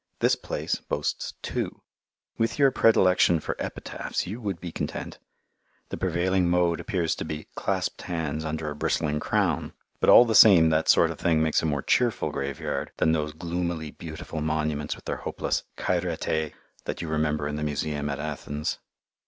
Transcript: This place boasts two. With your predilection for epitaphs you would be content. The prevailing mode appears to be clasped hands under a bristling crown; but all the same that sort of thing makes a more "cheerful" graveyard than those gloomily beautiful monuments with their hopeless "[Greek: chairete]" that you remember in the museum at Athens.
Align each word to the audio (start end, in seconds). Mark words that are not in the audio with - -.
This 0.17 0.35
place 0.35 0.77
boasts 0.89 1.35
two. 1.43 1.83
With 2.35 2.57
your 2.57 2.71
predilection 2.71 3.39
for 3.39 3.55
epitaphs 3.59 4.25
you 4.25 4.41
would 4.41 4.59
be 4.59 4.71
content. 4.71 5.19
The 5.89 5.97
prevailing 5.97 6.49
mode 6.49 6.79
appears 6.79 7.13
to 7.17 7.23
be 7.23 7.45
clasped 7.53 8.01
hands 8.01 8.43
under 8.43 8.71
a 8.71 8.75
bristling 8.75 9.19
crown; 9.19 9.73
but 9.99 10.09
all 10.09 10.25
the 10.25 10.33
same 10.33 10.69
that 10.71 10.89
sort 10.89 11.11
of 11.11 11.19
thing 11.19 11.43
makes 11.43 11.61
a 11.61 11.67
more 11.67 11.83
"cheerful" 11.83 12.31
graveyard 12.31 12.89
than 12.97 13.11
those 13.11 13.31
gloomily 13.33 13.91
beautiful 13.91 14.41
monuments 14.41 14.95
with 14.95 15.05
their 15.05 15.17
hopeless 15.17 15.65
"[Greek: 15.77 16.01
chairete]" 16.01 16.53
that 16.85 17.03
you 17.03 17.07
remember 17.07 17.47
in 17.47 17.55
the 17.57 17.61
museum 17.63 18.09
at 18.09 18.17
Athens. 18.17 18.79